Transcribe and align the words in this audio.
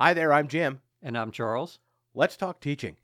Hi 0.00 0.14
there, 0.14 0.32
I'm 0.32 0.46
Jim. 0.46 0.80
And 1.02 1.18
I'm 1.18 1.32
Charles. 1.32 1.80
Let's 2.14 2.36
talk 2.36 2.60
teaching. 2.60 2.94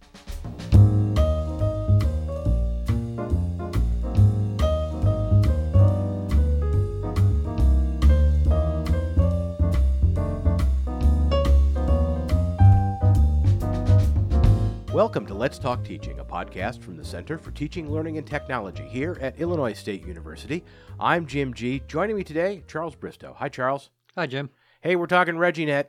Welcome 14.92 15.26
to 15.26 15.34
Let's 15.34 15.58
Talk 15.58 15.82
Teaching, 15.82 16.20
a 16.20 16.24
podcast 16.24 16.80
from 16.80 16.96
the 16.96 17.04
Center 17.04 17.36
for 17.38 17.50
Teaching, 17.50 17.90
Learning, 17.90 18.18
and 18.18 18.26
Technology 18.26 18.84
here 18.84 19.18
at 19.20 19.40
Illinois 19.40 19.72
State 19.72 20.06
University. 20.06 20.62
I'm 21.00 21.26
Jim 21.26 21.54
G. 21.54 21.82
Joining 21.88 22.14
me 22.14 22.22
today, 22.22 22.62
Charles 22.68 22.94
Bristow. 22.94 23.34
Hi, 23.36 23.48
Charles. 23.48 23.90
Hi, 24.14 24.28
Jim. 24.28 24.48
Hey, 24.80 24.94
we're 24.94 25.08
talking 25.08 25.34
ReggieNet. 25.34 25.86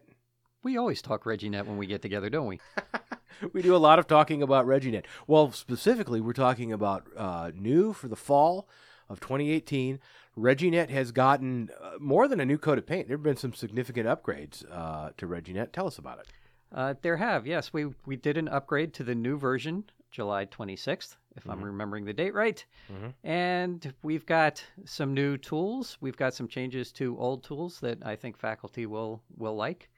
We 0.65 0.77
always 0.77 0.99
talk 0.99 1.25
ReggieNet 1.25 1.67
when 1.67 1.77
we 1.77 1.85
get 1.85 2.01
together, 2.01 2.27
don't 2.27 2.47
we? 2.47 2.59
we 3.53 3.61
do 3.61 3.75
a 3.75 3.77
lot 3.77 3.99
of 3.99 4.07
talking 4.07 4.41
about 4.41 4.65
ReggieNet. 4.65 5.05
Well, 5.27 5.51
specifically, 5.51 6.19
we're 6.19 6.33
talking 6.33 6.73
about 6.73 7.05
uh, 7.15 7.51
new 7.53 7.93
for 7.93 8.07
the 8.07 8.15
fall 8.15 8.67
of 9.07 9.19
2018. 9.19 9.99
ReggieNet 10.35 10.89
has 10.89 11.11
gotten 11.11 11.69
uh, 11.79 11.91
more 11.99 12.27
than 12.27 12.39
a 12.39 12.45
new 12.45 12.57
coat 12.57 12.79
of 12.79 12.87
paint. 12.87 13.07
There 13.07 13.15
have 13.15 13.23
been 13.23 13.37
some 13.37 13.53
significant 13.53 14.07
upgrades 14.07 14.65
uh, 14.71 15.11
to 15.17 15.27
ReggieNet. 15.27 15.71
Tell 15.71 15.85
us 15.85 15.99
about 15.99 16.17
it. 16.17 16.27
Uh, 16.73 16.95
there 17.03 17.17
have, 17.17 17.45
yes. 17.45 17.71
We 17.71 17.85
we 18.07 18.15
did 18.15 18.35
an 18.35 18.47
upgrade 18.47 18.91
to 18.95 19.03
the 19.03 19.13
new 19.13 19.37
version 19.37 19.83
July 20.09 20.47
26th, 20.47 21.15
if 21.35 21.43
mm-hmm. 21.43 21.51
I'm 21.51 21.63
remembering 21.63 22.05
the 22.05 22.13
date 22.13 22.33
right. 22.33 22.65
Mm-hmm. 22.91 23.27
And 23.27 23.93
we've 24.01 24.25
got 24.25 24.63
some 24.83 25.13
new 25.13 25.37
tools. 25.37 25.99
We've 26.01 26.17
got 26.17 26.33
some 26.33 26.47
changes 26.47 26.91
to 26.93 27.15
old 27.19 27.43
tools 27.43 27.79
that 27.81 28.03
I 28.03 28.15
think 28.15 28.35
faculty 28.35 28.87
will 28.87 29.21
will 29.37 29.55
like. 29.55 29.89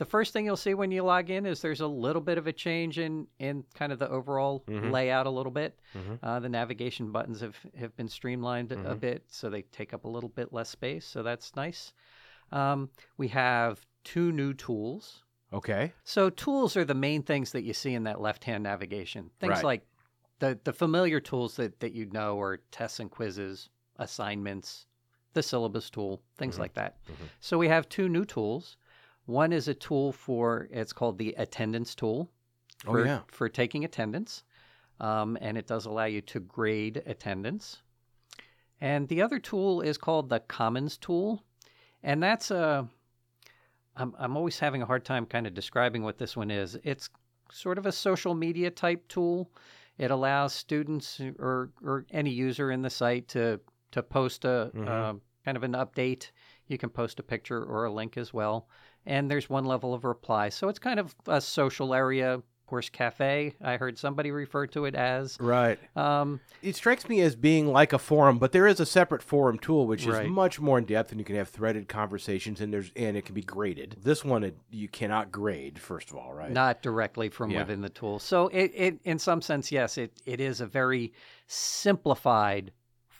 The 0.00 0.06
first 0.06 0.32
thing 0.32 0.46
you'll 0.46 0.56
see 0.56 0.72
when 0.72 0.90
you 0.90 1.02
log 1.02 1.28
in 1.28 1.44
is 1.44 1.60
there's 1.60 1.82
a 1.82 1.86
little 1.86 2.22
bit 2.22 2.38
of 2.38 2.46
a 2.46 2.54
change 2.54 2.98
in 2.98 3.26
in 3.38 3.64
kind 3.74 3.92
of 3.92 3.98
the 3.98 4.08
overall 4.08 4.64
mm-hmm. 4.66 4.90
layout 4.90 5.26
a 5.26 5.30
little 5.30 5.52
bit. 5.52 5.78
Mm-hmm. 5.94 6.24
Uh, 6.24 6.40
the 6.40 6.48
navigation 6.48 7.12
buttons 7.12 7.42
have 7.42 7.58
have 7.78 7.94
been 7.98 8.08
streamlined 8.08 8.72
a 8.72 8.76
mm-hmm. 8.76 8.94
bit, 8.94 9.24
so 9.28 9.50
they 9.50 9.60
take 9.60 9.92
up 9.92 10.06
a 10.06 10.08
little 10.08 10.30
bit 10.30 10.54
less 10.54 10.70
space. 10.70 11.04
So 11.04 11.22
that's 11.22 11.54
nice. 11.54 11.92
Um, 12.50 12.88
we 13.18 13.28
have 13.28 13.84
two 14.02 14.32
new 14.32 14.54
tools. 14.54 15.22
Okay. 15.52 15.92
So 16.04 16.30
tools 16.30 16.78
are 16.78 16.86
the 16.86 16.94
main 16.94 17.22
things 17.22 17.52
that 17.52 17.64
you 17.64 17.74
see 17.74 17.92
in 17.92 18.04
that 18.04 18.22
left-hand 18.22 18.62
navigation. 18.62 19.28
Things 19.38 19.56
right. 19.56 19.64
like 19.64 19.86
the 20.38 20.58
the 20.64 20.72
familiar 20.72 21.20
tools 21.20 21.56
that 21.56 21.78
that 21.80 21.92
you 21.92 22.06
know 22.06 22.40
are 22.40 22.62
tests 22.70 23.00
and 23.00 23.10
quizzes, 23.10 23.68
assignments, 23.98 24.86
the 25.34 25.42
syllabus 25.42 25.90
tool, 25.90 26.22
things 26.38 26.54
mm-hmm. 26.54 26.62
like 26.62 26.72
that. 26.72 26.96
Mm-hmm. 27.04 27.24
So 27.40 27.58
we 27.58 27.68
have 27.68 27.86
two 27.90 28.08
new 28.08 28.24
tools. 28.24 28.78
One 29.30 29.52
is 29.52 29.68
a 29.68 29.74
tool 29.74 30.12
for 30.12 30.68
it's 30.72 30.92
called 30.92 31.18
the 31.18 31.34
attendance 31.38 31.94
tool. 31.94 32.28
Oh, 32.86 32.92
for, 32.92 33.00
oh 33.00 33.04
yeah. 33.04 33.20
For 33.28 33.48
taking 33.48 33.84
attendance, 33.84 34.42
um, 34.98 35.38
and 35.40 35.56
it 35.56 35.66
does 35.66 35.86
allow 35.86 36.06
you 36.06 36.20
to 36.22 36.40
grade 36.40 37.02
attendance. 37.06 37.82
And 38.80 39.06
the 39.08 39.22
other 39.22 39.38
tool 39.38 39.82
is 39.82 39.98
called 39.98 40.28
the 40.28 40.40
Commons 40.40 40.96
tool, 40.96 41.44
and 42.02 42.22
that's 42.22 42.50
a 42.50 42.88
I'm, 43.96 44.14
I'm 44.18 44.36
always 44.36 44.58
having 44.58 44.82
a 44.82 44.86
hard 44.86 45.04
time 45.04 45.26
kind 45.26 45.46
of 45.46 45.54
describing 45.54 46.02
what 46.02 46.18
this 46.18 46.36
one 46.36 46.50
is. 46.50 46.78
It's 46.84 47.10
sort 47.52 47.78
of 47.78 47.86
a 47.86 47.92
social 47.92 48.34
media 48.34 48.70
type 48.70 49.06
tool. 49.08 49.50
It 49.98 50.10
allows 50.10 50.54
students 50.54 51.20
or, 51.38 51.70
or 51.84 52.06
any 52.10 52.30
user 52.30 52.70
in 52.70 52.82
the 52.82 52.90
site 52.90 53.28
to, 53.28 53.60
to 53.92 54.02
post 54.02 54.44
a 54.44 54.70
mm-hmm. 54.74 54.88
uh, 54.88 55.14
kind 55.44 55.56
of 55.56 55.62
an 55.62 55.72
update. 55.72 56.30
You 56.68 56.78
can 56.78 56.88
post 56.88 57.20
a 57.20 57.22
picture 57.22 57.62
or 57.62 57.84
a 57.84 57.92
link 57.92 58.16
as 58.16 58.32
well. 58.32 58.68
And 59.06 59.30
there's 59.30 59.48
one 59.48 59.64
level 59.64 59.94
of 59.94 60.04
reply. 60.04 60.50
So 60.50 60.68
it's 60.68 60.78
kind 60.78 61.00
of 61.00 61.14
a 61.26 61.40
social 61.40 61.94
area 61.94 62.42
course, 62.70 62.88
cafe. 62.88 63.54
I 63.60 63.76
heard 63.76 63.98
somebody 63.98 64.30
refer 64.30 64.68
to 64.68 64.84
it 64.84 64.94
as. 64.94 65.36
Right. 65.40 65.78
Um, 65.96 66.40
it 66.62 66.76
strikes 66.76 67.08
me 67.08 67.20
as 67.20 67.34
being 67.34 67.66
like 67.66 67.92
a 67.92 67.98
forum, 67.98 68.38
but 68.38 68.52
there 68.52 68.66
is 68.66 68.78
a 68.78 68.86
separate 68.86 69.22
forum 69.22 69.58
tool 69.58 69.86
which 69.86 70.06
is 70.06 70.28
much 70.28 70.60
more 70.60 70.78
in 70.78 70.84
depth, 70.84 71.10
and 71.10 71.20
you 71.20 71.24
can 71.24 71.36
have 71.36 71.48
threaded 71.48 71.88
conversations, 71.88 72.60
and 72.60 72.72
there's 72.72 72.92
and 72.94 73.16
it 73.16 73.24
can 73.24 73.34
be 73.34 73.42
graded. 73.42 73.96
This 74.02 74.24
one 74.24 74.44
it, 74.44 74.56
you 74.70 74.88
cannot 74.88 75.32
grade, 75.32 75.78
first 75.78 76.10
of 76.10 76.16
all, 76.16 76.32
right? 76.32 76.52
Not 76.52 76.80
directly 76.80 77.28
from 77.28 77.50
yeah. 77.50 77.58
within 77.58 77.82
the 77.82 77.90
tool. 77.90 78.20
So 78.20 78.46
it, 78.48 78.70
it, 78.74 79.00
in 79.04 79.18
some 79.18 79.42
sense, 79.42 79.72
yes, 79.72 79.98
it, 79.98 80.12
it 80.24 80.40
is 80.40 80.60
a 80.60 80.66
very 80.66 81.12
simplified 81.48 82.70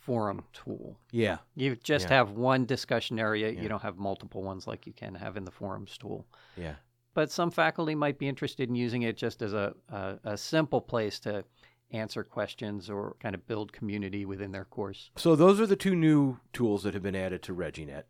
forum 0.01 0.43
tool. 0.53 0.99
Yeah. 1.13 1.39
You 1.55 1.77
just 1.77 2.09
yeah. 2.09 2.17
have 2.17 2.31
one 2.33 2.65
discussion 2.67 3.19
area. 3.19 3.51
Yeah. 3.51 3.63
You 3.63 3.69
don't 3.69 3.83
have 3.83 3.99
multiple 3.99 4.43
ones 4.43 4.67
like 4.67 4.87
you 4.87 4.93
can 4.93 5.15
have 5.15 5.37
in 5.37 5.45
the 5.45 5.51
forums 5.51 5.97
tool. 5.99 6.27
Yeah 6.57 6.75
but 7.15 7.31
some 7.31 7.51
faculty 7.51 7.95
might 7.95 8.19
be 8.19 8.29
interested 8.29 8.69
in 8.69 8.75
using 8.75 9.03
it 9.03 9.17
just 9.17 9.43
as 9.43 9.53
a, 9.53 9.75
a, 9.89 10.19
a, 10.25 10.37
simple 10.39 10.81
place 10.81 11.19
to 11.21 11.45
answer 11.91 12.23
questions 12.23 12.89
or 12.89 13.17
kind 13.21 13.35
of 13.35 13.47
build 13.47 13.73
community 13.73 14.25
within 14.25 14.53
their 14.53 14.65
course. 14.65 15.11
So 15.17 15.35
those 15.35 15.61
are 15.61 15.67
the 15.67 15.77
two 15.77 15.97
new 15.97 16.39
tools 16.53 16.85
that 16.85 16.95
have 16.95 17.03
been 17.03 17.17
added 17.17 17.43
to 17.45 17.55
ReggieNet. 17.55 18.05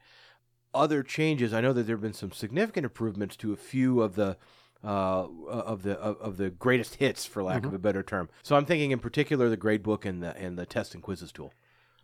Other 0.73 1.03
changes, 1.03 1.53
I 1.53 1.61
know 1.61 1.73
that 1.73 1.85
there 1.85 1.97
have 1.97 2.03
been 2.03 2.13
some 2.13 2.33
significant 2.33 2.85
improvements 2.85 3.37
to 3.39 3.53
a 3.53 3.57
few 3.57 4.01
of 4.03 4.15
the 4.15 4.37
uh, 4.83 5.27
of 5.47 5.83
the 5.83 5.99
of, 5.99 6.17
of, 6.23 6.37
the 6.39 6.49
greatest 6.49 6.95
hits, 6.95 7.27
for 7.27 7.43
lack 7.43 7.59
mm-hmm. 7.59 7.67
of 7.67 7.75
a 7.75 7.79
better 7.79 8.03
term. 8.03 8.31
So 8.43 8.57
I'm 8.57 8.65
thinking 8.65 8.93
in 8.93 8.99
particular 8.99 9.51
the 9.51 9.57
gradebook 9.59 10.07
and 10.07 10.23
the 10.23 10.35
and 10.39 10.59
the 10.59 10.65
test 10.65 10.95
and 10.95 11.03
quizzes 11.03 11.33
tool. 11.33 11.53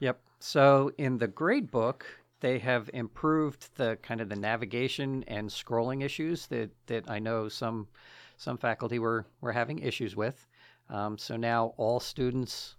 Yep. 0.01 0.21
So 0.39 0.93
in 0.99 1.19
the 1.19 1.29
grade 1.29 1.71
book, 1.71 2.07
they 2.41 2.59
have 2.59 2.91
improved 2.93 3.69
the 3.77 3.97
kind 4.03 4.21
of 4.21 4.29
the 4.29 4.37
navigation 4.37 5.25
and 5.27 5.49
scrolling 5.49 6.05
issues 6.05 6.47
that, 6.49 6.71
that 6.87 7.11
I 7.11 7.19
know 7.19 7.49
some 7.49 7.89
some 8.37 8.59
faculty 8.59 8.99
were, 8.99 9.25
were 9.41 9.53
having 9.53 9.79
issues 9.79 10.15
with. 10.15 10.47
Um, 10.91 11.17
so 11.17 11.37
now 11.37 11.73
all 11.79 12.01
students 12.01 12.77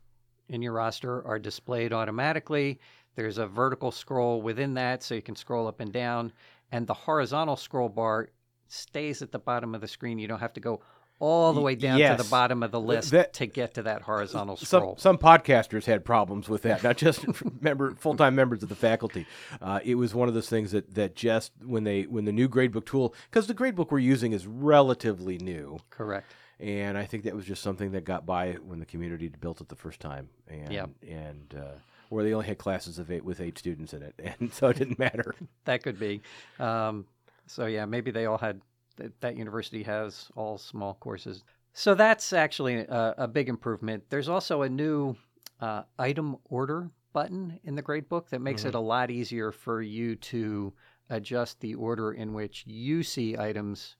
in 0.49 0.61
your 0.61 0.73
roster 0.73 1.25
are 1.27 1.39
displayed 1.39 1.91
automatically. 1.91 2.79
There's 3.15 3.39
a 3.39 3.47
vertical 3.47 3.91
scroll 3.91 4.41
within 4.41 4.75
that, 4.75 5.01
so 5.01 5.15
you 5.15 5.21
can 5.21 5.35
scroll 5.35 5.67
up 5.67 5.79
and 5.79 5.91
down. 5.91 6.31
And 6.71 6.85
the 6.85 6.93
horizontal 6.93 7.55
scroll 7.55 7.89
bar 7.89 8.29
stays 8.67 9.21
at 9.21 9.31
the 9.31 9.39
bottom 9.39 9.73
of 9.73 9.81
the 9.81 9.87
screen. 9.87 10.19
You 10.19 10.27
don't 10.27 10.39
have 10.39 10.53
to 10.53 10.59
go 10.59 10.81
all 11.19 11.53
the 11.53 11.61
way 11.61 11.75
down 11.75 11.97
yes. 11.97 12.17
to 12.17 12.23
the 12.23 12.29
bottom 12.29 12.61
of 12.61 12.71
the 12.71 12.79
list 12.79 13.11
that, 13.11 13.33
to 13.33 13.47
get 13.47 13.73
to 13.73 13.83
that 13.83 14.03
horizontal 14.03 14.55
scroll. 14.55 14.95
Some, 14.97 15.15
some 15.15 15.17
podcasters 15.17 15.85
had 15.85 16.05
problems 16.05 16.47
with 16.47 16.61
that, 16.63 16.83
not 16.83 16.97
just 16.97 17.25
member 17.61 17.95
full-time 17.95 18.35
members 18.35 18.61
of 18.61 18.69
the 18.69 18.75
faculty. 18.75 19.25
Uh, 19.61 19.79
it 19.83 19.95
was 19.95 20.13
one 20.13 20.27
of 20.27 20.33
those 20.33 20.49
things 20.49 20.71
that, 20.71 20.93
that 20.93 21.15
just 21.15 21.51
when 21.65 21.83
they 21.83 22.03
when 22.03 22.25
the 22.25 22.31
new 22.31 22.47
gradebook 22.47 22.85
tool, 22.85 23.15
because 23.29 23.47
the 23.47 23.55
gradebook 23.55 23.91
we're 23.91 23.99
using 23.99 24.31
is 24.31 24.45
relatively 24.45 25.37
new. 25.37 25.79
Correct. 25.89 26.31
And 26.59 26.97
I 26.97 27.05
think 27.05 27.23
that 27.23 27.35
was 27.35 27.45
just 27.45 27.61
something 27.61 27.91
that 27.91 28.03
got 28.03 28.25
by 28.25 28.53
when 28.53 28.79
the 28.79 28.85
community 28.85 29.27
built 29.29 29.61
it 29.61 29.69
the 29.69 29.75
first 29.75 29.99
time, 29.99 30.29
and 30.47 30.71
yep. 30.71 30.89
and 31.07 31.53
uh, 31.55 31.77
where 32.09 32.23
they 32.23 32.33
only 32.33 32.47
had 32.47 32.57
classes 32.57 32.97
of 32.97 33.11
eight 33.11 33.23
with 33.23 33.39
eight 33.39 33.57
students 33.57 33.93
in 33.93 34.01
it, 34.01 34.15
and 34.39 34.53
so 34.53 34.67
it 34.69 34.77
didn't 34.77 34.99
matter. 34.99 35.35
that 35.65 35.83
could 35.83 35.99
be. 35.99 36.21
Um, 36.59 37.05
so 37.45 37.65
yeah, 37.65 37.85
maybe 37.85 38.11
they 38.11 38.25
all 38.25 38.37
had 38.37 38.61
that, 38.97 39.19
that 39.21 39.37
university 39.37 39.83
has 39.83 40.29
all 40.35 40.57
small 40.57 40.95
courses. 40.95 41.43
So 41.73 41.95
that's 41.95 42.33
actually 42.33 42.77
a, 42.77 43.15
a 43.19 43.27
big 43.27 43.49
improvement. 43.49 44.03
There's 44.09 44.29
also 44.29 44.63
a 44.63 44.69
new 44.69 45.15
uh, 45.61 45.83
item 45.97 46.37
order 46.45 46.89
button 47.13 47.59
in 47.63 47.75
the 47.75 47.83
gradebook 47.83 48.29
that 48.29 48.41
makes 48.41 48.61
mm-hmm. 48.61 48.69
it 48.69 48.75
a 48.75 48.79
lot 48.79 49.09
easier 49.09 49.51
for 49.51 49.81
you 49.81 50.15
to 50.15 50.73
adjust 51.09 51.59
the 51.61 51.75
order 51.75 52.13
in 52.13 52.33
which 52.33 52.63
you 52.67 53.01
see 53.03 53.37
items 53.37 53.95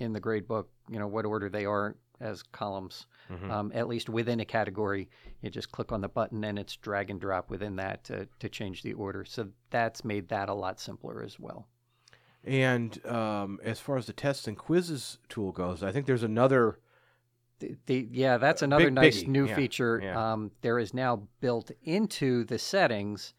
in 0.00 0.12
the 0.12 0.20
gradebook, 0.20 0.66
you 0.90 0.98
know, 0.98 1.06
what 1.06 1.24
order 1.24 1.48
they 1.48 1.64
are 1.64 1.96
as 2.20 2.42
columns, 2.42 3.06
mm-hmm. 3.30 3.50
um, 3.50 3.72
at 3.74 3.88
least 3.88 4.08
within 4.08 4.40
a 4.40 4.44
category. 4.44 5.08
You 5.42 5.50
just 5.50 5.70
click 5.70 5.92
on 5.92 6.00
the 6.00 6.08
button 6.08 6.44
and 6.44 6.58
it's 6.58 6.76
drag 6.76 7.10
and 7.10 7.20
drop 7.20 7.50
within 7.50 7.76
that 7.76 8.04
to, 8.04 8.26
to 8.38 8.48
change 8.48 8.82
the 8.82 8.94
order. 8.94 9.24
So 9.24 9.48
that's 9.70 10.04
made 10.04 10.28
that 10.28 10.48
a 10.48 10.54
lot 10.54 10.80
simpler 10.80 11.22
as 11.22 11.38
well. 11.38 11.68
And 12.46 13.04
um, 13.06 13.58
as 13.64 13.80
far 13.80 13.96
as 13.96 14.06
the 14.06 14.12
tests 14.12 14.46
and 14.46 14.56
quizzes 14.56 15.18
tool 15.28 15.52
goes, 15.52 15.82
I 15.82 15.92
think 15.92 16.06
there's 16.06 16.22
another. 16.22 16.78
The, 17.60 17.76
the 17.86 18.08
yeah, 18.10 18.36
that's 18.36 18.62
another 18.62 18.86
big, 18.86 18.94
nice 18.94 19.22
biggie. 19.22 19.28
new 19.28 19.46
yeah. 19.46 19.56
feature. 19.56 20.00
Yeah. 20.02 20.32
Um, 20.32 20.50
there 20.60 20.78
is 20.78 20.92
now 20.92 21.28
built 21.40 21.70
into 21.84 22.44
the 22.44 22.58
settings 22.58 23.32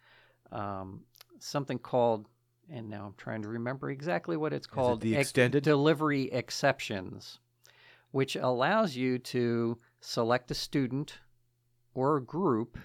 um, 0.52 1.02
something 1.40 1.78
called, 1.78 2.28
and 2.70 2.90
now 2.90 3.06
I'm 3.06 3.14
trying 3.18 3.42
to 3.44 3.50
remember 3.50 3.92
exactly 3.92 4.38
what 4.38 4.54
it's 4.54 4.68
called. 4.68 5.04
It 5.04 5.10
the 5.10 5.16
extended 5.18 5.60
ex- 5.60 5.66
delivery 5.66 6.32
exceptions, 6.32 7.40
which 8.12 8.36
allows 8.36 8.96
you 8.96 9.20
to 9.20 9.78
select 10.00 10.50
a 10.52 10.56
student 10.56 11.20
or 11.94 12.18
a 12.18 12.24
group 12.24 12.78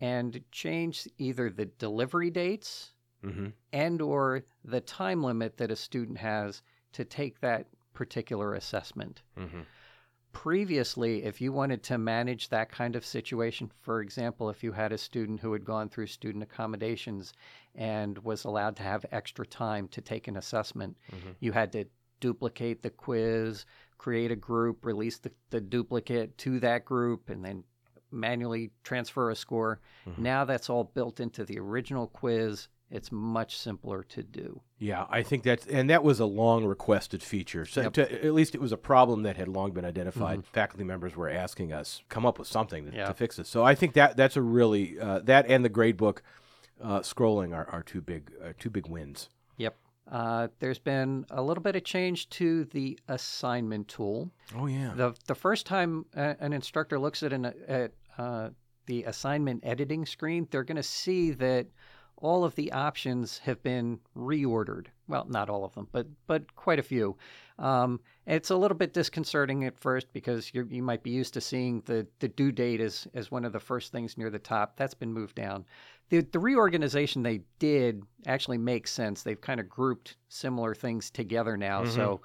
and 0.00 0.42
change 0.52 1.08
either 1.18 1.50
the 1.50 1.66
delivery 1.66 2.30
dates 2.30 2.92
mm-hmm. 3.24 3.48
and 3.72 4.00
or 4.00 4.44
the 4.64 4.80
time 4.80 5.22
limit 5.22 5.56
that 5.56 5.70
a 5.70 5.76
student 5.76 6.18
has 6.18 6.62
to 6.92 7.04
take 7.04 7.40
that 7.40 7.66
particular 7.94 8.54
assessment. 8.54 9.22
Mm-hmm. 9.38 9.60
Previously, 10.32 11.24
if 11.24 11.40
you 11.40 11.52
wanted 11.52 11.82
to 11.84 11.98
manage 11.98 12.48
that 12.50 12.70
kind 12.70 12.94
of 12.94 13.04
situation, 13.04 13.70
for 13.80 14.00
example, 14.00 14.50
if 14.50 14.62
you 14.62 14.72
had 14.72 14.92
a 14.92 14.98
student 14.98 15.40
who 15.40 15.52
had 15.52 15.64
gone 15.64 15.88
through 15.88 16.06
student 16.06 16.44
accommodations 16.44 17.32
and 17.74 18.18
was 18.18 18.44
allowed 18.44 18.76
to 18.76 18.82
have 18.82 19.04
extra 19.10 19.46
time 19.46 19.88
to 19.88 20.00
take 20.00 20.28
an 20.28 20.36
assessment, 20.36 20.96
mm-hmm. 21.10 21.30
you 21.40 21.50
had 21.52 21.72
to 21.72 21.84
duplicate 22.20 22.82
the 22.82 22.90
quiz, 22.90 23.64
create 23.96 24.30
a 24.30 24.36
group, 24.36 24.84
release 24.84 25.18
the, 25.18 25.32
the 25.50 25.60
duplicate 25.60 26.36
to 26.38 26.60
that 26.60 26.84
group, 26.84 27.30
and 27.30 27.44
then 27.44 27.64
manually 28.10 28.70
transfer 28.82 29.30
a 29.30 29.36
score. 29.36 29.80
Mm-hmm. 30.08 30.22
Now 30.22 30.44
that's 30.44 30.68
all 30.70 30.84
built 30.84 31.20
into 31.20 31.44
the 31.44 31.58
original 31.58 32.06
quiz. 32.06 32.68
It's 32.90 33.12
much 33.12 33.58
simpler 33.58 34.02
to 34.04 34.22
do. 34.22 34.62
Yeah, 34.78 35.04
I 35.10 35.22
think 35.22 35.42
that's 35.42 35.66
and 35.66 35.90
that 35.90 36.02
was 36.02 36.20
a 36.20 36.24
long 36.24 36.64
requested 36.64 37.22
feature. 37.22 37.66
So 37.66 37.82
Yep. 37.82 37.92
to, 37.94 38.24
at 38.24 38.32
least 38.32 38.54
it 38.54 38.62
was 38.62 38.72
a 38.72 38.78
problem 38.78 39.24
that 39.24 39.36
had 39.36 39.46
long 39.46 39.72
been 39.72 39.84
identified. 39.84 40.46
Faculty 40.46 40.84
members 40.84 41.14
were 41.14 41.28
asking 41.28 41.70
us 41.72 42.02
come 42.08 42.24
up 42.24 42.38
with 42.38 42.48
something 42.48 42.84
to, 42.86 42.90
Mm-hmm. 42.90 42.98
Yeah. 42.98 43.06
to 43.08 43.14
fix 43.14 43.36
this. 43.36 43.48
So 43.48 43.62
I 43.62 43.74
think 43.74 43.92
that 43.92 44.16
that's 44.16 44.36
a 44.36 44.42
really 44.42 44.98
uh, 44.98 45.18
that 45.24 45.44
and 45.48 45.62
the 45.64 45.68
gradebook 45.70 46.20
uh, 46.82 47.00
scrolling 47.00 47.54
are, 47.54 47.68
are 47.70 47.82
two 47.82 48.00
big 48.00 48.30
uh, 48.42 48.52
two 48.58 48.70
big 48.70 48.86
wins. 48.86 49.28
Uh, 50.10 50.48
there's 50.58 50.78
been 50.78 51.26
a 51.30 51.42
little 51.42 51.62
bit 51.62 51.76
of 51.76 51.84
change 51.84 52.28
to 52.30 52.64
the 52.66 52.98
assignment 53.08 53.88
tool. 53.88 54.30
Oh 54.56 54.66
yeah. 54.66 54.92
The 54.94 55.14
the 55.26 55.34
first 55.34 55.66
time 55.66 56.06
uh, 56.16 56.34
an 56.40 56.52
instructor 56.52 56.98
looks 56.98 57.22
at 57.22 57.32
an 57.32 57.52
at 57.66 57.92
uh, 58.16 58.50
the 58.86 59.04
assignment 59.04 59.64
editing 59.64 60.06
screen, 60.06 60.48
they're 60.50 60.64
going 60.64 60.76
to 60.76 60.82
see 60.82 61.30
that 61.32 61.66
all 62.16 62.44
of 62.44 62.54
the 62.56 62.72
options 62.72 63.38
have 63.38 63.62
been 63.62 64.00
reordered. 64.16 64.86
Well, 65.06 65.26
not 65.28 65.48
all 65.48 65.64
of 65.64 65.74
them, 65.74 65.88
but 65.92 66.06
but 66.26 66.54
quite 66.56 66.78
a 66.78 66.82
few. 66.82 67.16
Um, 67.58 68.00
it's 68.26 68.50
a 68.50 68.56
little 68.56 68.76
bit 68.76 68.92
disconcerting 68.92 69.64
at 69.64 69.78
first 69.78 70.12
because 70.12 70.52
you 70.52 70.66
you 70.70 70.82
might 70.82 71.02
be 71.02 71.10
used 71.10 71.34
to 71.34 71.40
seeing 71.40 71.82
the 71.86 72.06
the 72.18 72.28
due 72.28 72.50
date 72.50 72.80
as 72.80 73.06
as 73.14 73.30
one 73.30 73.44
of 73.44 73.52
the 73.52 73.60
first 73.60 73.92
things 73.92 74.18
near 74.18 74.30
the 74.30 74.38
top. 74.38 74.76
That's 74.76 74.94
been 74.94 75.12
moved 75.12 75.36
down. 75.36 75.64
The 76.10 76.20
the 76.20 76.38
reorganization 76.38 77.22
they 77.22 77.40
did 77.58 78.02
actually 78.26 78.58
makes 78.58 78.90
sense. 78.90 79.22
They've 79.22 79.40
kind 79.40 79.60
of 79.60 79.68
grouped 79.68 80.16
similar 80.28 80.74
things 80.74 81.10
together 81.10 81.56
now, 81.56 81.84
so 81.84 82.20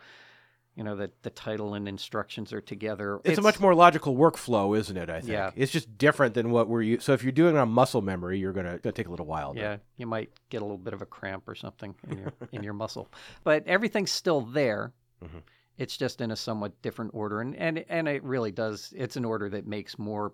you 0.76 0.84
know 0.84 0.96
the 0.96 1.12
the 1.22 1.30
title 1.30 1.74
and 1.74 1.88
instructions 1.88 2.54
are 2.54 2.62
together. 2.62 3.20
It's, 3.24 3.38
a 3.38 3.42
much 3.42 3.60
more 3.60 3.76
logical 3.76 4.16
workflow, 4.16 4.78
isn't 4.78 4.96
it? 4.98 5.10
I 5.10 5.20
think. 5.20 5.34
Yeah. 5.34 5.52
It's 5.56 5.72
just 5.72 5.98
different 5.98 6.34
than 6.34 6.50
what 6.50 6.68
we're 6.70 6.82
used. 6.82 7.04
So 7.04 7.14
if 7.14 7.24
you're 7.24 7.32
doing 7.32 7.56
it 7.56 7.60
on 7.60 7.70
muscle 7.70 8.02
memory, 8.02 8.40
you're 8.40 8.54
gonna, 8.54 8.80
gonna 8.80 8.94
take 8.94 9.08
a 9.08 9.12
little 9.12 9.26
while. 9.26 9.54
to- 9.54 9.60
Yeah, 9.60 9.78
you 9.98 10.08
might 10.08 10.32
get 10.50 10.62
a 10.62 10.66
little 10.66 10.78
bit 10.78 10.94
of 10.94 11.02
a 11.02 11.06
cramp 11.06 11.48
or 11.48 11.54
something 11.56 11.94
in 12.10 12.18
your 12.18 12.34
in 12.54 12.64
your 12.64 12.74
muscle, 12.74 13.10
but 13.44 13.68
everything's 13.68 14.12
still 14.12 14.42
there. 14.42 14.94
Mhm. 15.24 15.42
It's 15.78 15.98
just 15.98 16.22
in 16.22 16.32
a 16.32 16.36
somewhat 16.36 16.82
different 16.82 17.12
order, 17.14 17.42
and 17.42 17.56
and 17.56 17.84
and 17.90 18.08
it 18.08 18.24
really 18.24 18.52
does. 18.52 18.94
It's 18.96 19.16
an 19.18 19.26
order 19.26 19.50
that 19.50 19.68
makes 19.68 20.00
more 20.00 20.34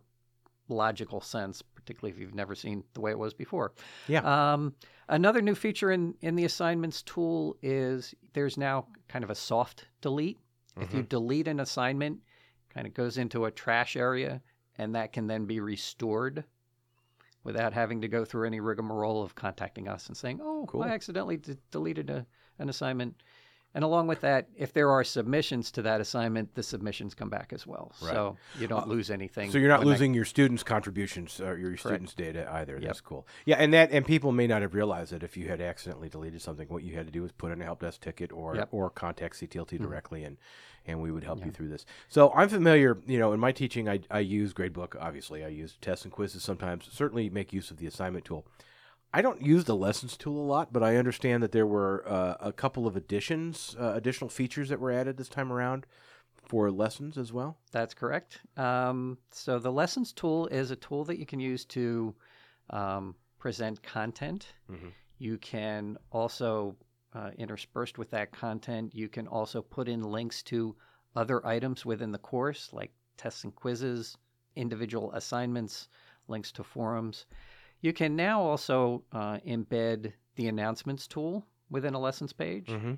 logical 0.67 1.19
sense, 1.19 1.63
particularly 1.79 2.13
if 2.13 2.19
you've 2.19 2.35
never 2.35 2.55
seen 2.55 2.83
the 2.93 3.01
way 3.01 3.11
it 3.11 3.17
was 3.17 3.33
before. 3.33 3.71
Yeah. 4.07 4.21
Um, 4.53 4.75
another 5.07 5.41
new 5.41 5.55
feature 5.55 5.91
in 5.91 6.15
in 6.21 6.35
the 6.35 6.45
assignments 6.45 7.01
tool 7.01 7.55
is 7.61 8.13
there's 8.33 8.57
now 8.57 8.87
kind 9.07 9.23
of 9.23 9.29
a 9.29 9.35
soft 9.35 9.85
delete. 10.01 10.37
If 10.81 10.93
you 10.93 11.01
delete 11.03 11.49
an 11.49 11.59
assignment, 11.59 12.19
kind 12.73 12.87
of 12.87 12.93
goes 12.93 13.17
into 13.17 13.43
a 13.45 13.51
trash 13.51 13.97
area, 13.97 14.41
and 14.77 14.95
that 14.95 15.11
can 15.11 15.27
then 15.27 15.45
be 15.45 15.59
restored 15.59 16.45
without 17.43 17.73
having 17.73 17.99
to 18.01 18.07
go 18.07 18.23
through 18.23 18.47
any 18.47 18.61
rigmarole 18.61 19.21
of 19.21 19.35
contacting 19.35 19.89
us 19.89 20.07
and 20.07 20.15
saying, 20.15 20.39
"Oh, 20.41 20.65
Cool. 20.69 20.83
I 20.83 20.89
accidentally 20.89 21.35
d- 21.37 21.57
deleted 21.71 22.09
a, 22.09 22.25
an 22.59 22.69
assignment." 22.69 23.21
And 23.75 23.83
along 23.83 24.07
with 24.07 24.21
that, 24.21 24.47
if 24.55 24.73
there 24.73 24.89
are 24.89 25.03
submissions 25.03 25.69
to 25.71 25.83
that 25.83 26.01
assignment, 26.01 26.55
the 26.55 26.63
submissions 26.63 27.13
come 27.13 27.29
back 27.29 27.53
as 27.53 27.67
well. 27.67 27.91
Right. 28.01 28.13
So 28.13 28.37
you 28.57 28.67
don't 28.67 28.87
lose 28.87 29.11
anything. 29.11 29.51
So 29.51 29.59
you're 29.59 29.69
not 29.69 29.85
losing 29.85 30.13
your 30.15 30.25
students' 30.25 30.63
contributions 30.63 31.39
or 31.39 31.55
your 31.55 31.69
Correct. 31.69 31.81
students' 31.81 32.13
data 32.15 32.49
either. 32.51 32.73
Yep. 32.73 32.81
That's 32.81 33.01
cool. 33.01 33.27
Yeah, 33.45 33.57
and 33.57 33.71
that 33.75 33.91
and 33.91 34.05
people 34.05 34.31
may 34.31 34.47
not 34.47 34.63
have 34.63 34.73
realized 34.73 35.13
that 35.13 35.21
if 35.21 35.37
you 35.37 35.47
had 35.47 35.61
accidentally 35.61 36.09
deleted 36.09 36.41
something, 36.41 36.67
what 36.69 36.83
you 36.83 36.95
had 36.95 37.05
to 37.05 37.11
do 37.11 37.21
was 37.21 37.31
put 37.31 37.51
in 37.51 37.61
a 37.61 37.63
help 37.63 37.81
desk 37.81 38.01
ticket 38.01 38.31
or 38.31 38.55
Yep. 38.55 38.67
Mm-hmm. 38.67 38.75
or 38.75 38.89
contact 38.89 39.35
CTLT 39.35 39.79
directly, 39.79 40.23
and 40.23 40.37
and 40.87 40.99
we 40.99 41.11
would 41.11 41.23
help 41.23 41.45
you 41.45 41.51
through 41.51 41.69
this. 41.69 41.85
So 42.07 42.33
I'm 42.33 42.49
familiar. 42.49 42.97
You 43.05 43.19
know, 43.19 43.33
in 43.33 43.39
my 43.39 43.51
teaching, 43.51 43.87
I 43.87 43.99
I 44.09 44.19
use 44.19 44.51
Gradebook. 44.51 44.95
Obviously, 44.99 45.43
I 45.43 45.49
use 45.49 45.77
tests 45.79 46.05
and 46.05 46.11
quizzes 46.11 46.41
sometimes. 46.41 46.89
Certainly, 46.91 47.29
make 47.29 47.53
use 47.53 47.69
of 47.69 47.77
the 47.77 47.85
assignment 47.85 48.25
tool. 48.25 48.47
I 49.13 49.21
don't 49.21 49.41
use 49.41 49.65
the 49.65 49.75
lessons 49.75 50.15
tool 50.15 50.39
a 50.39 50.45
lot, 50.45 50.71
but 50.71 50.83
I 50.83 50.97
understand 50.97 51.41
that 51.41 51.51
there 51.51 51.65
were 51.65 52.03
uh, 52.07 52.35
a 52.39 52.51
couple 52.51 52.85
of 52.85 52.95
additions, 52.95 53.75
uh, 53.79 53.93
additional 53.95 54.29
features 54.29 54.69
that 54.69 54.79
were 54.79 54.91
added 54.91 55.17
this 55.17 55.29
time 55.29 55.51
around 55.51 55.85
for 56.35 56.69
lessons 56.69 57.17
as 57.17 57.33
well. 57.33 57.57
That's 57.71 57.93
correct. 57.93 58.39
Um, 58.57 59.17
so 59.31 59.57
the 59.59 59.71
lessons 59.71 60.13
tool 60.13 60.47
is 60.47 60.71
a 60.71 60.75
tool 60.75 61.05
that 61.05 61.17
you 61.17 61.25
can 61.25 61.39
use 61.39 61.65
to 61.65 62.15
um, 62.69 63.15
present 63.39 63.81
content. 63.81 64.53
Mhm. 64.69 64.91
You 65.17 65.37
can 65.39 65.97
also, 66.11 66.75
uh, 67.13 67.31
interspersed 67.37 67.97
with 67.97 68.11
that 68.11 68.31
content, 68.31 68.93
you 68.93 69.09
can 69.09 69.27
also 69.27 69.61
put 69.61 69.87
in 69.89 70.03
links 70.03 70.43
to 70.43 70.75
other 71.15 71.45
items 71.45 71.85
within 71.85 72.11
the 72.11 72.19
course, 72.19 72.71
like 72.73 72.93
tests 73.17 73.43
and 73.43 73.55
quizzes, 73.55 74.17
individual 74.55 75.11
assignments, 75.13 75.89
links 76.27 76.51
to 76.51 76.63
forums. 76.63 77.25
You 77.81 77.93
can 77.93 78.15
now 78.15 78.41
also 78.41 79.03
uh, 79.11 79.37
embed 79.47 80.13
the 80.35 80.47
announcements 80.47 81.07
tool 81.07 81.45
within 81.69 81.93
a 81.93 81.99
lessons 81.99 82.33
page 82.33 82.67
Mm-hmm. 82.67 82.93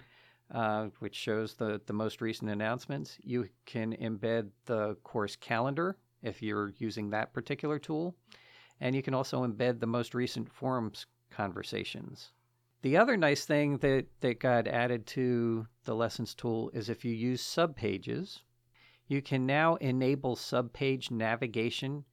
uh, 0.53 0.87
which 0.99 1.15
shows 1.15 1.53
the, 1.53 1.81
the 1.85 1.93
most 1.93 2.21
recent 2.21 2.49
announcements. 2.49 3.17
You 3.23 3.47
can 3.65 3.95
embed 3.97 4.49
the 4.65 4.95
course 5.03 5.35
calendar 5.35 5.97
if 6.23 6.41
you're 6.41 6.73
using 6.77 7.09
that 7.09 7.33
particular 7.33 7.79
tool. 7.79 8.15
And 8.79 8.95
you 8.95 9.03
can 9.03 9.13
also 9.13 9.45
embed 9.45 9.79
the 9.79 9.87
most 9.87 10.13
recent 10.15 10.51
forums 10.51 11.05
conversations. 11.29 12.31
The 12.81 12.97
other 12.97 13.15
nice 13.15 13.45
thing 13.45 13.77
that, 13.77 14.07
that 14.21 14.39
got 14.39 14.67
added 14.67 15.05
to 15.07 15.67
the 15.85 15.93
lessons 15.95 16.33
tool 16.33 16.71
is 16.73 16.89
if 16.89 17.05
you 17.05 17.13
use 17.13 17.43
subpages, 17.43 18.39
you 19.07 19.21
can 19.21 19.45
now 19.45 19.75
enable 19.75 20.35
subpage 20.35 21.11
navigation 21.11 22.05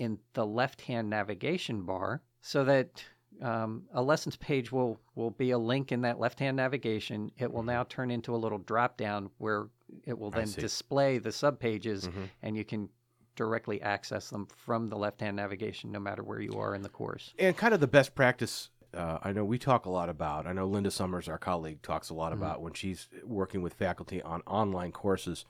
in 0.00 0.18
the 0.32 0.44
left 0.46 0.80
hand 0.80 1.10
navigation 1.10 1.82
bar 1.82 2.22
so 2.40 2.64
that 2.64 3.04
um, 3.42 3.84
a 3.92 4.02
lessons 4.02 4.34
page 4.36 4.72
will, 4.72 4.98
will 5.14 5.30
be 5.30 5.50
a 5.50 5.58
link 5.58 5.92
in 5.92 6.00
that 6.02 6.18
left 6.18 6.38
hand 6.40 6.56
navigation. 6.56 7.30
It 7.38 7.52
will 7.52 7.62
now 7.62 7.84
turn 7.84 8.10
into 8.10 8.34
a 8.34 8.38
little 8.38 8.58
drop 8.58 8.96
down 8.96 9.30
where 9.38 9.68
it 10.06 10.18
will 10.18 10.30
then 10.30 10.50
display 10.50 11.18
the 11.18 11.28
subpages 11.30 12.08
Mhm. 12.08 12.28
and 12.42 12.56
you 12.56 12.64
can 12.64 12.88
directly 13.36 13.80
access 13.82 14.30
them 14.30 14.46
from 14.46 14.88
the 14.88 14.96
left 14.96 15.20
hand 15.20 15.36
navigation 15.36 15.92
no 15.92 16.00
matter 16.00 16.22
where 16.22 16.40
you 16.40 16.52
are 16.58 16.74
in 16.74 16.82
the 16.82 16.88
course. 16.88 17.32
and 17.38 17.56
kind 17.56 17.72
of 17.74 17.80
the 17.80 17.86
best 17.86 18.14
practice 18.14 18.70
uh, 18.92 19.18
I 19.22 19.32
know 19.32 19.44
we 19.44 19.56
talk 19.56 19.86
a 19.86 19.90
lot 19.90 20.08
about. 20.08 20.48
I 20.48 20.52
know 20.52 20.66
Linda 20.66 20.90
Summers, 20.90 21.28
our 21.28 21.38
colleague, 21.38 21.80
talks 21.80 22.10
a 22.10 22.14
lot 22.14 22.32
Mm-hmm. 22.32 22.42
about 22.42 22.60
when 22.60 22.72
she's 22.72 23.08
working 23.24 23.62
with 23.62 23.74
faculty 23.74 24.20
on 24.20 24.40
online 24.48 24.90
courses. 24.90 25.44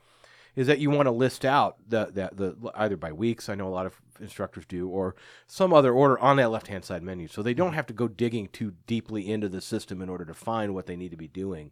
Is 0.57 0.67
that 0.67 0.79
you 0.79 0.91
want 0.91 1.07
to 1.07 1.13
list 1.13 1.45
out 1.45 1.77
the, 1.89 2.07
the 2.07 2.31
the 2.61 2.71
either 2.75 2.97
by 2.97 3.13
weeks? 3.13 3.49
I 3.49 3.55
know 3.55 3.69
a 3.69 3.71
lot 3.71 3.87
of 3.87 4.01
instructors 4.21 4.67
do, 4.67 4.89
or 4.89 5.15
some 5.47 5.73
other 5.73 5.93
order 5.93 6.19
on 6.19 6.37
that 6.37 6.51
left 6.51 6.67
hand 6.67 6.85
side 6.85 7.03
menu, 7.03 7.29
so 7.29 7.43
they 7.43 7.53
Mm-hmm. 7.53 7.59
don't 7.59 7.73
have 7.75 7.87
to 7.87 7.95
go 7.95 8.09
digging 8.09 8.49
too 8.49 8.75
deeply 8.87 9.31
into 9.31 9.49
the 9.49 9.61
system 9.61 10.03
in 10.03 10.09
order 10.09 10.25
to 10.25 10.35
find 10.35 10.75
what 10.75 10.87
they 10.87 10.97
need 10.97 11.11
to 11.11 11.17
be 11.17 11.29
doing, 11.29 11.71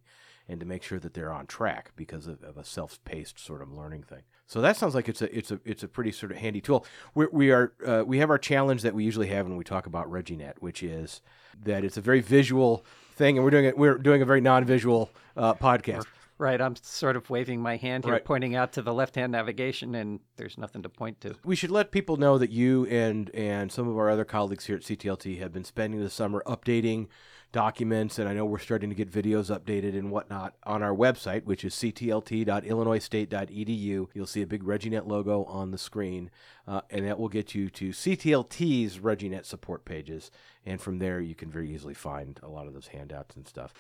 and 0.49 0.61
to 0.61 0.66
make 0.66 0.82
sure 0.82 0.99
that 0.99 1.12
they're 1.14 1.32
on 1.32 1.47
track 1.47 1.92
because 1.97 2.26
of, 2.26 2.42
of 2.42 2.56
a 2.56 2.64
self 2.64 3.02
paced 3.04 3.38
sort 3.38 3.61
of 3.62 3.70
learning 3.73 4.02
thing. 4.02 4.23
So 4.47 4.62
that 4.62 4.76
sounds 4.78 4.94
like 4.94 5.08
it's 5.11 5.20
a 5.20 5.37
it's 5.37 5.50
a 5.50 5.61
it's 5.64 5.82
a 5.82 5.88
pretty 5.88 6.11
sort 6.12 6.32
of 6.32 6.38
handy 6.38 6.61
tool. 6.62 6.87
We 7.14 7.26
we 7.32 7.50
are 7.50 7.73
uh, 7.87 8.02
we 8.06 8.18
have 8.18 8.30
our 8.30 8.38
challenge 8.38 8.80
that 8.82 8.94
we 8.94 9.04
usually 9.04 9.26
have 9.28 9.47
when 9.47 9.56
we 9.58 9.64
talk 9.64 9.85
about 9.87 10.11
ReggieNet, 10.11 10.54
which 10.61 10.82
is 10.82 11.20
that 11.64 11.85
it's 11.85 11.97
a 11.99 12.00
very 12.00 12.20
visual 12.20 12.85
thing, 13.14 13.37
and 13.37 13.44
we're 13.44 13.50
doing 13.50 13.66
it. 13.66 13.76
We're 13.76 13.99
doing 13.99 14.23
a 14.23 14.25
very 14.25 14.40
non-visual 14.40 15.11
uh, 15.37 15.54
podcast. 15.54 16.06
Right, 16.38 16.61
I'm 16.61 16.76
sort 16.76 17.16
of 17.16 17.28
waving 17.30 17.61
my 17.61 17.75
hand 17.76 18.04
here, 18.04 18.12
Right. 18.14 18.25
pointing 18.25 18.54
out 18.54 18.73
to 18.75 18.83
the 18.83 18.95
left 18.95 19.16
hand 19.16 19.33
navigation, 19.33 19.97
and 19.97 20.21
there's 20.37 20.57
nothing 20.57 20.85
to 20.85 20.88
point 20.88 21.21
to. 21.23 21.35
We 21.45 21.57
should 21.57 21.73
let 21.73 21.90
people 21.90 22.16
know 22.16 22.38
that 22.38 22.50
you 22.50 22.87
and 22.87 23.28
and 23.35 23.73
some 23.73 23.88
of 23.88 23.99
our 23.99 24.09
other 24.09 24.25
colleagues 24.25 24.66
here 24.66 24.76
at 24.76 24.83
CTLT 24.85 25.40
have 25.40 25.52
been 25.52 25.64
spending 25.64 25.99
the 26.00 26.09
summer 26.09 26.40
updating 26.47 27.09
documents, 27.50 28.18
and 28.21 28.28
I 28.28 28.35
know 28.35 28.45
we're 28.45 28.59
starting 28.59 28.88
to 28.90 28.95
get 28.95 29.11
videos 29.11 29.50
updated 29.50 29.99
and 29.99 30.11
whatnot 30.12 30.54
on 30.64 30.80
our 30.83 30.95
website, 30.95 31.45
which 31.45 31.64
is 31.64 31.75
ctlt.illinoisstate.edu. 31.75 34.09
You'll 34.14 34.26
see 34.26 34.42
a 34.42 34.47
big 34.47 34.62
ReggieNet 34.62 35.07
logo 35.07 35.45
on 35.45 35.71
the 35.71 35.78
screen, 35.78 36.30
uh, 36.66 36.83
and 36.90 37.07
that 37.07 37.18
will 37.18 37.28
get 37.30 37.54
you 37.54 37.71
to 37.71 37.88
CTLT's 37.90 38.99
ReggieNet 38.99 39.45
support 39.47 39.85
pages, 39.85 40.30
and 40.64 40.80
from 40.80 40.99
there 40.99 41.21
you 41.21 41.35
can 41.35 41.50
very 41.50 41.71
easily 41.73 41.95
find 41.95 42.38
a 42.42 42.49
lot 42.49 42.66
of 42.66 42.75
those 42.75 42.88
handouts 42.88 43.37
and 43.37 43.47
stuff. 43.49 43.73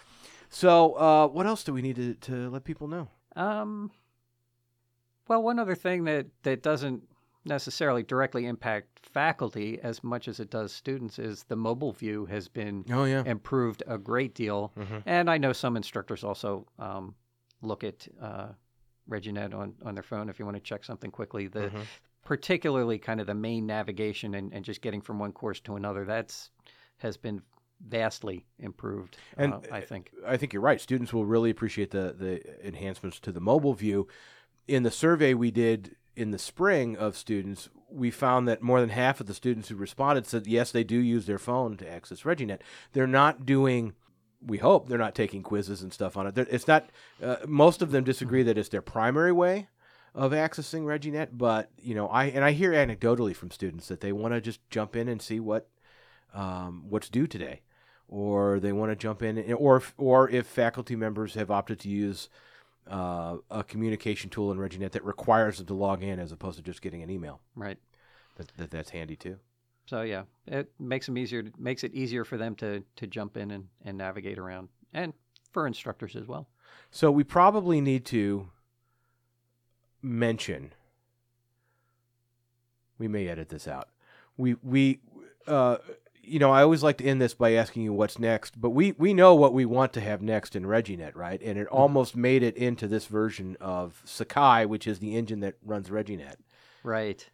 So, 0.50 0.94
uh, 0.94 1.28
what 1.28 1.46
else 1.46 1.64
do 1.64 1.72
we 1.72 1.82
need 1.82 1.96
to, 1.96 2.14
to 2.14 2.50
let 2.50 2.64
people 2.64 2.88
know? 2.88 3.08
Um, 3.36 3.90
well, 5.28 5.42
one 5.42 5.58
other 5.58 5.74
thing 5.74 6.04
that, 6.04 6.26
that 6.42 6.62
doesn't 6.62 7.02
necessarily 7.44 8.02
directly 8.02 8.46
impact 8.46 9.06
faculty 9.06 9.78
as 9.82 10.02
much 10.02 10.28
as 10.28 10.40
it 10.40 10.50
does 10.50 10.72
students 10.72 11.18
is 11.18 11.44
the 11.44 11.56
mobile 11.56 11.92
view 11.92 12.26
has 12.26 12.48
been 12.48 12.84
Oh 12.90 13.04
yeah, 13.04 13.22
improved 13.24 13.82
a 13.86 13.96
great 13.98 14.34
deal. 14.34 14.72
Mhm. 14.76 15.02
And 15.06 15.30
I 15.30 15.38
know 15.38 15.52
some 15.52 15.76
instructors 15.76 16.24
also 16.24 16.66
um, 16.78 17.14
look 17.62 17.84
at 17.84 18.06
uh, 18.20 18.48
ReggieNet 19.08 19.54
on, 19.54 19.74
on 19.84 19.94
their 19.94 20.02
phone 20.02 20.28
if 20.28 20.38
you 20.38 20.44
want 20.44 20.56
to 20.56 20.62
check 20.62 20.84
something 20.84 21.10
quickly. 21.10 21.46
The 21.48 21.70
Mhm. 21.70 21.84
particularly 22.24 22.98
kind 22.98 23.20
of 23.20 23.26
the 23.26 23.34
main 23.34 23.66
navigation 23.66 24.34
and, 24.34 24.52
and 24.52 24.64
just 24.64 24.82
getting 24.82 25.00
from 25.00 25.18
one 25.18 25.32
course 25.32 25.60
to 25.60 25.76
another 25.76 26.04
that's 26.04 26.50
has 26.98 27.16
been 27.16 27.40
vastly 27.86 28.46
improved. 28.58 29.16
And 29.36 29.54
uh, 29.54 29.60
I 29.70 29.80
think. 29.80 30.10
I 30.26 30.36
think 30.36 30.52
you're 30.52 30.62
right. 30.62 30.80
Students 30.80 31.12
will 31.12 31.26
really 31.26 31.50
appreciate 31.50 31.90
the 31.90 32.14
the 32.18 32.66
enhancements 32.66 33.20
to 33.20 33.32
the 33.32 33.40
mobile 33.40 33.74
view. 33.74 34.08
In 34.66 34.82
the 34.82 34.90
survey 34.90 35.34
we 35.34 35.50
did 35.50 35.96
in 36.16 36.30
the 36.30 36.38
spring 36.38 36.96
of 36.96 37.16
students, 37.16 37.68
we 37.90 38.10
found 38.10 38.48
that 38.48 38.60
more 38.60 38.80
than 38.80 38.90
half 38.90 39.20
of 39.20 39.26
the 39.26 39.34
students 39.34 39.68
who 39.68 39.76
responded 39.76 40.26
said 40.26 40.46
yes, 40.46 40.70
they 40.72 40.84
do 40.84 40.98
use 40.98 41.26
their 41.26 41.38
phone 41.38 41.76
to 41.78 41.90
access 41.90 42.22
ReggieNet. 42.22 42.60
They're 42.92 43.06
not 43.06 43.46
doing. 43.46 43.94
We 44.40 44.58
hope 44.58 44.88
they're 44.88 44.98
not 44.98 45.14
taking 45.14 45.42
quizzes 45.42 45.82
and 45.82 45.92
stuff 45.92 46.16
on 46.16 46.26
it. 46.26 46.34
They're, 46.34 46.46
it's 46.50 46.68
not. 46.68 46.90
Uh, 47.22 47.36
most 47.46 47.82
of 47.82 47.90
them 47.90 48.04
disagree 48.04 48.42
that 48.44 48.58
it's 48.58 48.68
their 48.68 48.82
primary 48.82 49.32
way 49.32 49.68
of 50.14 50.32
accessing 50.32 50.82
ReggieNet, 50.82 51.28
but 51.32 51.70
you 51.78 51.94
know, 51.94 52.08
I 52.08 52.26
and 52.26 52.44
I 52.44 52.52
hear 52.52 52.72
anecdotally 52.72 53.34
from 53.34 53.50
students 53.50 53.88
that 53.88 54.00
they 54.00 54.12
want 54.12 54.34
to 54.34 54.40
just 54.40 54.60
jump 54.70 54.96
in 54.96 55.08
and 55.08 55.22
see 55.22 55.40
what 55.40 55.68
um, 56.34 56.84
what's 56.88 57.08
due 57.08 57.26
today, 57.26 57.62
or 58.08 58.58
they 58.58 58.72
want 58.72 58.90
to 58.90 58.96
jump 58.96 59.22
in, 59.22 59.52
or 59.52 59.76
if, 59.76 59.94
or 59.96 60.28
if 60.30 60.46
faculty 60.46 60.96
members 60.96 61.34
have 61.34 61.50
opted 61.50 61.78
to 61.80 61.88
use 61.88 62.28
uh, 62.90 63.36
a 63.50 63.62
communication 63.62 64.30
tool 64.30 64.50
in 64.50 64.58
ReggieNet 64.58 64.92
that 64.92 65.04
requires 65.04 65.58
them 65.58 65.66
to 65.66 65.74
log 65.74 66.02
in 66.02 66.18
as 66.18 66.32
opposed 66.32 66.56
to 66.56 66.62
just 66.62 66.80
getting 66.80 67.02
an 67.02 67.10
email. 67.10 67.40
Right. 67.54 67.78
That, 68.36 68.48
that 68.56 68.70
that's 68.70 68.90
handy 68.90 69.16
too. 69.16 69.38
So 69.86 70.02
yeah, 70.02 70.24
it 70.46 70.70
makes 70.78 71.06
them 71.06 71.16
easier. 71.16 71.44
Makes 71.58 71.82
it 71.84 71.94
easier 71.94 72.24
for 72.24 72.36
them 72.36 72.54
to 72.56 72.82
to 72.96 73.06
jump 73.06 73.36
in 73.36 73.50
and, 73.50 73.68
and 73.84 73.96
navigate 73.96 74.38
around, 74.38 74.68
and 74.92 75.12
for 75.52 75.66
instructors 75.66 76.14
as 76.14 76.26
well. 76.26 76.48
So 76.90 77.10
we 77.10 77.24
probably 77.24 77.80
need 77.80 78.04
to 78.06 78.50
mention. 80.02 80.72
We 82.98 83.08
may 83.08 83.28
edit 83.28 83.48
this 83.48 83.66
out. 83.66 83.88
We 84.36 84.56
we 84.62 85.00
uh, 85.46 85.78
you 86.28 86.38
know 86.38 86.50
I 86.50 86.62
always 86.62 86.82
like 86.82 86.98
to 86.98 87.04
end 87.04 87.20
this 87.20 87.34
by 87.34 87.52
asking 87.52 87.82
you 87.82 87.92
what's 87.92 88.18
next, 88.18 88.60
but 88.60 88.70
we 88.70 88.92
we 88.92 89.14
know 89.14 89.34
what 89.34 89.54
we 89.54 89.64
want 89.64 89.92
to 89.94 90.00
have 90.00 90.22
next 90.22 90.54
in 90.54 90.64
ReggieNet, 90.64 91.16
right? 91.16 91.40
And 91.42 91.58
it 91.58 91.66
mm-hmm. 91.66 91.76
almost 91.76 92.16
made 92.16 92.42
it 92.42 92.56
into 92.56 92.86
this 92.86 93.06
version 93.06 93.56
of 93.60 94.02
Sakai, 94.04 94.66
which 94.66 94.86
is 94.86 94.98
the 94.98 95.16
engine 95.16 95.40
that 95.40 95.56
runs 95.64 95.88
ReggieNet. 95.88 96.36
Right. 96.82 97.28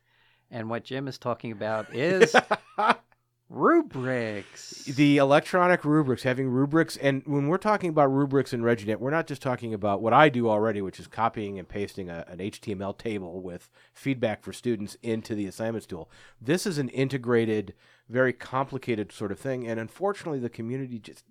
And 0.51 0.71
what 0.71 0.85
Jim 0.85 1.09
is 1.09 1.19
talking 1.19 1.53
about 1.53 1.95
is 1.95 2.35
rubrics. 3.49 4.85
the 4.85 5.19
electronic 5.19 5.85
rubrics, 5.85 6.23
having 6.23 6.49
rubrics, 6.49 6.97
and 6.97 7.23
when 7.27 7.49
we're 7.49 7.59
talking 7.59 7.91
about 7.91 8.13
rubrics 8.13 8.53
in 8.53 8.63
ReggieNet, 8.63 8.99
we're 8.99 9.11
not 9.11 9.27
just 9.27 9.43
talking 9.43 9.75
about 9.75 10.03
what 10.03 10.13
I 10.13 10.29
do 10.29 10.49
already, 10.49 10.81
which 10.83 11.01
is 11.01 11.07
copying 11.07 11.59
and 11.59 11.69
pasting 11.69 12.09
a, 12.09 12.25
an 12.29 12.39
HTML 12.39 12.97
table 12.97 13.41
with 13.41 13.71
feedback 13.93 14.43
for 14.43 14.53
students 14.53 14.97
into 15.03 15.35
the 15.35 15.47
assignments 15.47 15.87
tool. 15.87 16.11
This 16.41 16.67
is 16.67 16.79
an 16.79 16.89
integrated, 16.91 17.75
very 18.08 18.32
complicated 18.32 19.12
sort 19.12 19.32
of 19.32 19.38
thing, 19.38 19.66
and 19.66 19.80
unfortunately, 19.80 20.38
the 20.38 20.50
community 20.50 20.99
just 20.99 21.25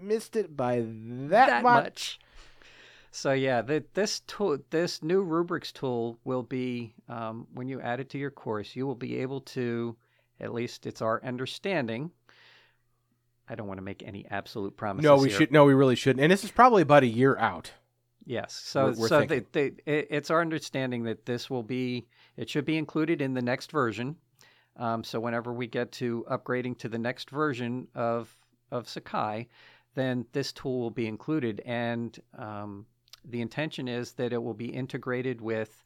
missed 0.00 0.36
it 0.36 0.56
by 0.56 0.80
that, 0.80 1.28
that 1.46 1.62
much. 1.62 1.84
much. 1.84 2.18
So 3.10 3.32
yeah, 3.32 3.62
the, 3.62 3.84
this 3.94 4.20
tool, 4.26 4.58
this 4.70 5.02
new 5.02 5.22
rubrics 5.22 5.70
tool 5.70 6.18
will 6.24 6.42
be 6.42 6.94
um, 7.08 7.46
when 7.54 7.68
you 7.68 7.80
add 7.80 8.00
it 8.00 8.10
to 8.10 8.18
your 8.18 8.32
course, 8.32 8.74
you 8.74 8.86
will 8.86 8.96
be 8.96 9.18
able 9.18 9.40
to, 9.42 9.96
at 10.40 10.52
least 10.52 10.84
it's 10.84 11.00
our 11.00 11.22
understanding. 11.24 12.10
I 13.48 13.54
don't 13.54 13.68
want 13.68 13.78
to 13.78 13.84
make 13.84 14.02
any 14.02 14.26
absolute 14.30 14.76
promises. 14.76 15.04
No, 15.04 15.16
we 15.16 15.28
here. 15.28 15.38
should. 15.38 15.52
No, 15.52 15.64
we 15.64 15.74
really 15.74 15.94
shouldn't. 15.94 16.22
And 16.22 16.32
this 16.32 16.42
is 16.42 16.50
probably 16.50 16.82
about 16.82 17.04
a 17.04 17.06
year 17.06 17.36
out. 17.38 17.70
Yes. 18.26 18.52
So 18.54 18.86
We're- 18.86 18.96
we're 18.98 19.08
so 19.08 19.20
the, 19.20 19.26
thinking. 19.26 19.46
the, 19.52 19.92
it, 19.92 20.08
it's 20.10 20.30
our 20.30 20.40
understanding 20.40 21.04
that 21.04 21.26
this 21.26 21.48
will 21.50 21.62
be 21.62 22.06
it 22.36 22.48
should 22.50 22.64
be 22.64 22.76
included 22.78 23.20
in 23.22 23.34
the 23.34 23.42
next 23.42 23.70
version. 23.70 24.16
Um, 24.76 25.04
so 25.04 25.20
whenever 25.20 25.52
we 25.52 25.66
get 25.66 25.92
to 25.92 26.24
upgrading 26.30 26.78
to 26.78 26.88
the 26.88 26.98
next 26.98 27.30
version 27.30 27.88
of 27.94 28.36
of 28.70 28.88
Sakai, 28.88 29.48
then 29.94 30.26
this 30.32 30.52
tool 30.52 30.80
will 30.80 30.90
be 30.90 31.06
included, 31.06 31.60
and 31.64 32.18
um, 32.36 32.86
the 33.24 33.40
intention 33.40 33.86
is 33.86 34.12
that 34.12 34.32
it 34.32 34.42
will 34.42 34.54
be 34.54 34.66
integrated 34.74 35.40
with 35.40 35.84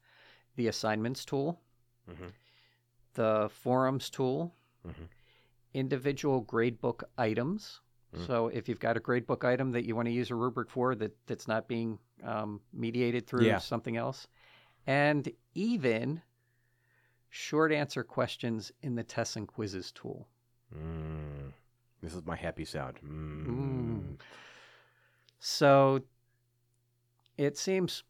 the 0.56 0.68
assignments 0.68 1.24
tool, 1.24 1.60
Mhm. 2.10 2.32
the 3.14 3.48
forums 3.52 4.08
tool, 4.08 4.54
Mhm. 4.86 5.08
individual 5.74 6.42
gradebook 6.42 7.02
items. 7.18 7.80
Mm. 8.14 8.26
So 8.26 8.48
if 8.48 8.68
you've 8.68 8.80
got 8.80 8.96
a 8.96 9.00
gradebook 9.00 9.44
item 9.44 9.72
that 9.72 9.84
you 9.84 9.94
want 9.94 10.06
to 10.06 10.12
use 10.12 10.30
a 10.30 10.34
rubric 10.34 10.70
for 10.70 10.94
that 10.94 11.14
that's 11.26 11.46
not 11.46 11.68
being 11.68 11.98
um, 12.22 12.60
mediated 12.72 13.26
through 13.26 13.46
Yeah. 13.46 13.58
something 13.58 13.96
else, 13.96 14.26
and 14.86 15.30
even 15.54 16.22
short 17.30 17.72
answer 17.72 18.02
questions 18.04 18.72
in 18.82 18.94
the 18.94 19.02
tests 19.04 19.36
and 19.36 19.46
quizzes 19.48 19.92
tool. 19.92 20.26
Mm. 20.74 21.52
This 22.02 22.14
is 22.14 22.24
my 22.24 22.36
happy 22.36 22.64
sound. 22.64 22.96
Mm. 23.04 23.46
Mm. 23.46 24.20
So 25.40 26.02
it 27.36 27.56
seems 27.56 28.02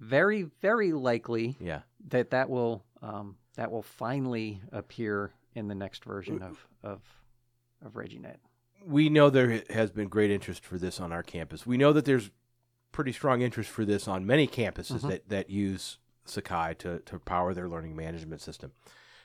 very, 0.00 0.42
very 0.60 0.92
likely 0.92 1.56
Yeah. 1.60 1.82
that 2.08 2.30
that 2.30 2.48
will 2.50 2.84
um, 3.02 3.36
that 3.56 3.70
will 3.70 3.82
finally 3.82 4.60
appear 4.72 5.32
in 5.54 5.68
the 5.68 5.74
next 5.74 6.04
version 6.04 6.42
of 6.42 6.66
of 6.82 7.00
of 7.84 7.92
ReggieNet. 7.94 8.36
we 8.86 9.08
know 9.08 9.30
there 9.30 9.62
has 9.70 9.90
been 9.90 10.08
great 10.08 10.30
interest 10.30 10.64
for 10.64 10.78
this 10.78 11.00
on 11.00 11.12
our 11.12 11.22
campus. 11.22 11.66
We 11.66 11.76
know 11.76 11.92
that 11.92 12.04
there's 12.04 12.30
pretty 12.92 13.12
strong 13.12 13.40
interest 13.42 13.70
for 13.70 13.84
this 13.84 14.06
on 14.08 14.24
many 14.26 14.46
campuses 14.46 15.00
Mhm. 15.00 15.08
that, 15.08 15.28
that 15.28 15.50
use 15.50 15.98
Sakai 16.24 16.74
to, 16.78 17.00
to 17.00 17.18
power 17.18 17.54
their 17.54 17.68
learning 17.68 17.94
management 17.96 18.40
system. 18.40 18.72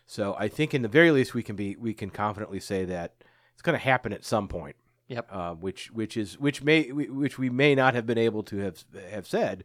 So 0.06 0.36
I 0.40 0.48
think 0.48 0.74
in 0.74 0.82
the 0.82 0.88
very 0.88 1.12
least 1.12 1.34
we 1.34 1.44
can 1.44 1.56
be 1.56 1.76
we 1.76 1.94
can 1.94 2.10
confidently 2.10 2.60
say 2.60 2.86
that 2.86 3.14
it's 3.54 3.62
going 3.62 3.78
to 3.78 3.84
happen 3.84 4.12
at 4.14 4.26
some 4.26 4.48
point. 4.48 4.76
Yep. 5.08 5.28
Uh, 5.32 5.54
which 5.56 5.90
which 5.92 6.16
is 6.18 6.40
which 6.40 6.62
may 6.64 6.92
which 6.92 7.40
we 7.40 7.50
may 7.50 7.74
not 7.74 7.96
have 7.96 8.06
been 8.06 8.18
able 8.20 8.44
to 8.44 8.58
have 8.58 8.84
have 9.10 9.26
said 9.28 9.64